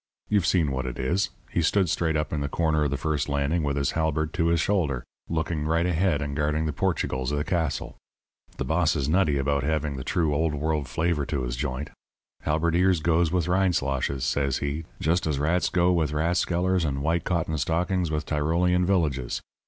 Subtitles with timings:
[0.29, 3.29] You've seen what it is he stood straight up in the corner of the first
[3.29, 7.37] landing with his halberd to his shoulder, looking right ahead and guarding the Portugals of
[7.37, 7.97] the castle.
[8.57, 11.91] The boss is nutty about having the true Old World flavour to his joint.
[12.41, 17.59] 'Halberdiers goes with Rindsloshes,' says he, 'just as rats goes with rathskellers and white cotton
[17.59, 19.39] stockings with Tyrolean villages.'